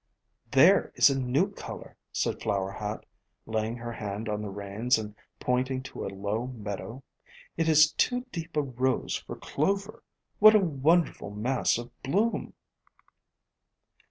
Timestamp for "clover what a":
9.35-10.59